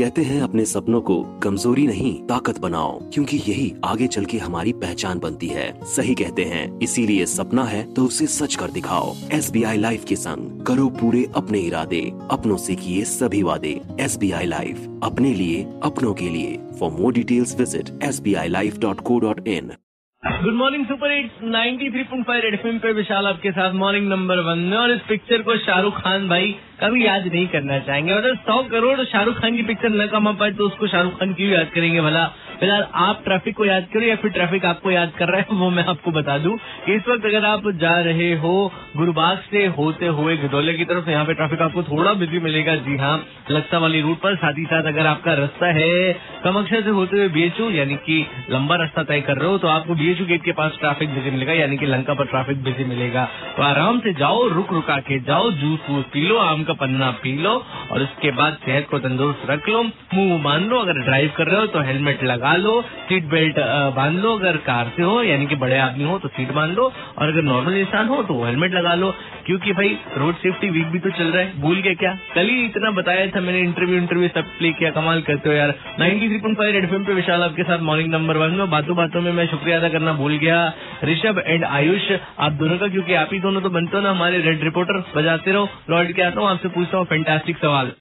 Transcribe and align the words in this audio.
कहते 0.00 0.22
हैं 0.22 0.40
अपने 0.42 0.64
सपनों 0.64 1.00
को 1.00 1.16
कमज़ोरी 1.42 1.86
नहीं, 1.86 2.12
ताकत 2.26 2.58
बनाओ, 2.60 2.92
क्योंकि 3.12 3.36
यही 3.38 3.72
आगे 3.84 4.06
चल 4.06 4.24
के 4.24 4.38
हमारी 4.38 4.72
पहचान 4.74 5.18
बनती 5.18 5.48
है। 5.48 5.66
सही 5.86 6.14
कहते 6.14 6.44
हैं, 6.44 6.62
इसीलिए 6.78 7.26
सपना 7.26 7.64
है 7.64 7.82
तो 7.94 8.04
उसे 8.04 8.26
सच 8.28 8.54
कर 8.54 8.70
दिखाओ। 8.70 9.12
एस 9.32 9.50
बी 9.52 9.62
आई 9.62 9.78
लाइफ 9.78 10.04
के 10.04 10.16
संग 10.16 10.64
करो 10.66 10.88
पूरे 11.00 11.24
अपने 11.36 11.58
इरादे, 11.60 12.00
अपनों 12.30 12.56
से 12.58 12.74
किए 12.76 13.04
सभी 13.10 13.42
वादे। 13.42 13.80
एस 14.00 14.16
बी 14.18 14.30
आई 14.32 14.46
लाइफ, 14.46 14.88
अपने 15.04 15.34
लिए, 15.34 15.62
अपनों 15.84 16.14
के 16.14 16.28
लिए। 16.28 16.58
For 16.80 16.90
more 16.92 17.12
details 17.12 17.56
visit 17.58 17.90
S 18.04 18.20
B 18.20 18.34
I 18.34 18.48
life 18.48 18.78
dot 18.78 19.00
co 19.02 19.18
dot 19.20 19.46
in 19.48 19.70
good 20.22 20.54
morning 20.54 20.84
super 20.86 21.12
hits 21.12 21.44
93.5 21.44 22.40
red 22.42 22.54
FM 22.54 22.78
पे 22.78 22.92
विशाल 22.94 23.26
आपके 23.26 23.50
साथ 23.50 23.74
मॉर्निंग 23.74 24.08
नंबर 24.08 24.40
वन 24.48 24.58
में। 24.60 24.76
और 24.78 24.92
इस 24.92 25.00
पिक्चर 25.08 25.42
को 25.42 25.56
शाहरुख 25.58 26.00
खान 26.00 26.28
भाई 26.28 26.54
कभी 26.80 27.06
याद 27.06 27.26
नहीं 27.26 27.46
करना 27.48 27.78
चाहेंगे। 27.80 28.14
मतलब 28.14 28.36
सौ 28.40 28.62
करोड़ 28.70 29.04
शाहरुख 29.04 29.40
खान 29.40 29.56
की 29.56 29.62
पिक्चर 29.64 29.90
न 29.92 30.06
कमा 30.08 30.32
पाए 30.34 30.50
तो 30.52 30.66
उसको 30.66 30.86
शाहरुख 30.88 31.18
खान 31.18 31.32
क्यों 31.34 31.50
याद 31.50 31.70
करेंगे 31.74 32.00
भला? 32.00 32.24
फ़िलहाल 32.60 32.82
आप 33.00 33.20
ट्रैफ़िक 33.24 33.56
को 33.56 33.64
याद 33.64 33.86
करो 33.92 34.02
या 34.02 34.14
फिर 34.16 34.30
ट्रैफ़िक 34.30 34.64
आपको 34.66 34.90
याद 34.90 35.12
कर 35.18 35.28
रहा 35.28 35.40
है, 35.40 35.46
वो 35.52 35.68
मैं 35.70 35.84
आपको 35.86 36.10
बता 36.12 36.36
दूँ 36.38 36.56
कि 36.86 36.94
इस 36.94 37.08
वक्त 37.08 37.24
अगर 37.26 37.44
आप 37.46 37.68
जा 37.80 37.98
रहे 38.02 38.32
हो 38.36 38.52
गुरुबाग 38.96 39.38
से 39.50 39.64
होते 39.76 40.06
हुए 40.08 40.36
गदौले 40.36 40.72
की 40.74 40.84
तरफ़, 40.84 41.08
यहाँ 41.10 41.24
पे 41.24 41.34
ट्रैफ़िक 41.34 41.62
आपको 41.62 41.82
थोड़ा 41.84 42.12
बिज़ी 42.14 42.38
मिलेगा। 42.40 42.74
जी 42.78 42.96
हाँ 42.96 43.14
लक्सा 43.50 43.78
वाली 43.78 44.00
रूट 44.00 44.18
पर 44.18 44.36
साथ 44.36 44.58
ही 44.58 44.64
साथ 44.64 44.86
अगर 44.86 45.06
आपका 45.06 45.34
रास्ता 45.34 45.72
है 45.72 46.12
कमक्षा 46.44 46.80
से 46.80 46.90
होते 46.90 47.16
हुए 47.16 47.28
बीएचयू 47.30 47.70
यानी 47.70 47.96
कि 48.06 48.24
लंबा 48.50 48.76
रास्ता 48.76 49.02
तय 49.04 49.20
कर 49.20 49.36
रहे 49.36 49.48
हो 49.48 49.58
तो 49.58 49.68
आपको 49.68 49.94
बीएचयू 49.94 50.26
गेट 50.26 50.44
के 50.44 50.52
पास 50.52 50.76
ट्रैफ़िक 50.80 51.14
बिज़ी 51.14 51.30
मिलेगा, 51.30 51.52
यानी 51.54 51.76
कि 51.76 51.86
लंका 51.86 52.14
पर 52.14 52.26
ट्रैफ़िक 52.26 52.62
बिज़ी 52.64 52.84
मिलेगा। 52.86 53.24
तो 53.56 53.62
आराम 53.62 54.00
से 54.00 54.12
जाओ 54.14 54.46
रुक 54.50 54.72
रुका 54.72 54.96
के 55.02 55.18
जाओ 55.22 55.50
जूस 55.52 55.90
वूस 55.90 56.04
पी 56.12 56.26
लो, 56.28 56.36
आम 56.40 56.62
का 56.70 56.74
पन्ना 56.80 57.10
पी 57.22 57.36
लो 57.42 57.54
और 57.92 58.02
उसके 58.02 58.30
बाद 58.32 58.58
सेहत 58.64 58.86
को 58.90 58.98
तंदुरुस्त 58.98 59.50
रख 59.50 59.68
लो 59.68 59.82
मुँह 60.14 60.42
बाँध 60.42 60.68
लो 60.68 60.78
अगर 60.78 61.00
ड्राइव 61.00 61.32
कर 61.36 61.46
रहे 61.46 61.60
हो 61.60 61.66
तो 61.66 61.80
हेलमेट 61.82 62.24
लगा 62.24 62.54
लो 62.56 62.80
सीट 63.08 63.24
बेल्ट 63.30 63.58
बाँध 63.96 64.18
लो 64.22 64.36
अगर 64.38 64.56
कार 64.66 64.92
से 64.96 65.02
हो 65.02 65.22
यानी 65.22 65.46
कि 65.46 65.56
बड़े 65.56 65.78
आदमी 65.78 66.04
हो 66.04 66.18
तो 66.18 66.28
सीट 66.30 66.52
बाँध 66.52 66.74
लो 66.74 66.92
और 67.18 67.28
अगर 67.28 67.42
नॉर्मल 67.42 67.76
इंसान 67.76 68.08
हो 68.08 68.22
तो 68.22 68.42
हेलमेट 68.44 68.74
लगा 68.74 68.94
लो 68.94 69.12
क्योंकि 69.46 69.72
भाई 69.72 69.96
रोड 70.18 70.34
सेफ्टी 70.36 70.68
वीक 70.70 70.86
भी 70.86 70.98
तो 70.98 71.10
चल 71.10 71.24
रहा 71.24 71.42
है 71.42 71.60
भूल 71.60 71.80
के 71.82 71.94
क्या? 71.94 72.10
कल 72.34 72.48
ही 72.48 72.64
इतना 72.64 72.90
बताया 72.90 73.26
था 73.26 73.40
मैंने 73.40 73.60
इंटरव्यू 73.60 73.96
इंटरव्यू 73.96 74.28
सब 74.28 74.50
प्ले 74.58 74.72
किया 74.72 74.90
कमाल 74.90 75.22
करते 75.22 75.48
हो 75.48 75.54
यार। 75.54 75.74
93.5 76.00 76.72
रेड 76.72 76.84
एफएम 76.84 77.04
पे 77.04 77.14
विशाल 77.14 77.42
आपके 77.42 77.62
साथ 77.62 77.80
मॉर्निंग 77.80 78.10
नंबर 78.10 78.36
वन 78.36 78.54
में 78.54 78.70
बातों 78.70 78.96
बातों 78.96 79.20
में 79.20 79.32
मैं 79.32 79.46
शुक्रिया 79.46 79.78
अदा 79.78 79.88
करना 79.88 80.12
भूल 80.12 80.36
गया। 80.36 80.60
ऋषभ 81.04 81.42
एंड 81.46 81.64
आयुष, 81.64 82.10
आप 82.38 82.52
दोनों 82.52 82.78
का, 82.78 82.88
क्योंकि 82.88 83.14
आप 83.14 83.30
ही 83.32 83.40
दोनों 83.40 83.60
तो 83.60 83.70
बनते 83.70 83.96
हो 83.96 84.02
ना 84.02 84.10
हमारे 84.10 84.38
रेड 84.38 84.64
रिपोर्टर 84.64 85.02
बजाते 85.16 85.52
रहो 85.52 85.68
लौट 85.90 86.12
के 86.12 86.22
आता 86.22 86.40
हूँ, 86.40 86.48
आपसे 86.48 86.68
पूछता 86.68 86.98
हूँ 86.98 87.06
फैंटास्टिक 87.06 87.58
सवाल। 87.58 87.92